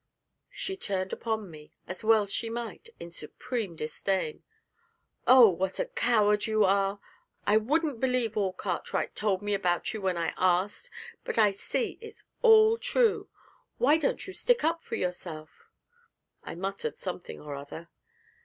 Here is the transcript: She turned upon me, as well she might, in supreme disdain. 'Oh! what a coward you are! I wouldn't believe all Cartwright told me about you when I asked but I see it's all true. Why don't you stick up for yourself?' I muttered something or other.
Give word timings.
She 0.49 0.75
turned 0.77 1.13
upon 1.13 1.51
me, 1.51 1.73
as 1.87 2.03
well 2.03 2.25
she 2.25 2.49
might, 2.49 2.89
in 2.99 3.11
supreme 3.11 3.75
disdain. 3.75 4.41
'Oh! 5.27 5.47
what 5.49 5.77
a 5.79 5.85
coward 5.85 6.47
you 6.47 6.65
are! 6.65 6.99
I 7.45 7.57
wouldn't 7.57 7.99
believe 7.99 8.35
all 8.35 8.51
Cartwright 8.51 9.15
told 9.15 9.43
me 9.43 9.53
about 9.53 9.93
you 9.93 10.01
when 10.01 10.17
I 10.17 10.33
asked 10.37 10.89
but 11.23 11.37
I 11.37 11.51
see 11.51 11.99
it's 12.01 12.25
all 12.41 12.79
true. 12.79 13.29
Why 13.77 13.97
don't 13.97 14.25
you 14.25 14.33
stick 14.33 14.63
up 14.63 14.81
for 14.83 14.95
yourself?' 14.95 15.67
I 16.43 16.55
muttered 16.55 16.97
something 16.97 17.39
or 17.39 17.53
other. 17.53 17.87